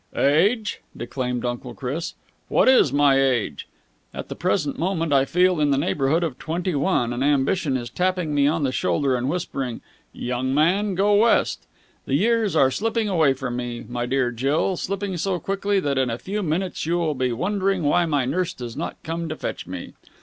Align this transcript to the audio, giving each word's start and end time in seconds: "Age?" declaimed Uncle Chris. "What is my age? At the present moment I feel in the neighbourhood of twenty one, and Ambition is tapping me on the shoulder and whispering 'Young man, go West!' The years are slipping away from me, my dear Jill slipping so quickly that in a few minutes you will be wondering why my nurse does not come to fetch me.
"Age?" 0.15 0.81
declaimed 0.97 1.45
Uncle 1.45 1.75
Chris. 1.75 2.15
"What 2.47 2.67
is 2.67 2.91
my 2.91 3.19
age? 3.21 3.67
At 4.15 4.29
the 4.29 4.35
present 4.35 4.79
moment 4.79 5.13
I 5.13 5.25
feel 5.25 5.59
in 5.59 5.69
the 5.69 5.77
neighbourhood 5.77 6.23
of 6.23 6.39
twenty 6.39 6.73
one, 6.73 7.13
and 7.13 7.23
Ambition 7.23 7.77
is 7.77 7.91
tapping 7.91 8.33
me 8.33 8.47
on 8.47 8.63
the 8.63 8.71
shoulder 8.71 9.15
and 9.15 9.29
whispering 9.29 9.81
'Young 10.11 10.55
man, 10.55 10.95
go 10.95 11.13
West!' 11.13 11.67
The 12.07 12.15
years 12.15 12.55
are 12.55 12.71
slipping 12.71 13.09
away 13.09 13.33
from 13.33 13.55
me, 13.57 13.85
my 13.87 14.07
dear 14.07 14.31
Jill 14.31 14.75
slipping 14.75 15.17
so 15.17 15.37
quickly 15.37 15.79
that 15.79 15.99
in 15.99 16.09
a 16.09 16.17
few 16.17 16.41
minutes 16.41 16.83
you 16.87 16.97
will 16.97 17.13
be 17.13 17.31
wondering 17.31 17.83
why 17.83 18.07
my 18.07 18.25
nurse 18.25 18.55
does 18.55 18.75
not 18.75 18.97
come 19.03 19.29
to 19.29 19.35
fetch 19.35 19.67
me. 19.67 19.93